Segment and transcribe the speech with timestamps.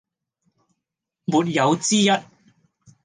[1.25, 2.07] 沒有之一